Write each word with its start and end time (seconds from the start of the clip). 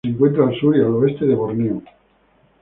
Se 0.03 0.09
encuentra 0.09 0.47
al 0.47 0.55
sur 0.59 0.75
y 0.75 0.79
al 0.79 0.87
oeste 0.95 1.27
de 1.27 1.35
Borneo. 1.35 1.83